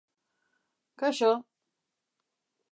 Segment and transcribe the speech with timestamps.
[0.99, 1.31] Kaixo.